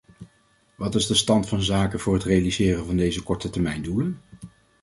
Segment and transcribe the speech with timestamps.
[0.75, 4.21] Wat is de stand van zaken voor het realiseren van deze kortetermijndoelen?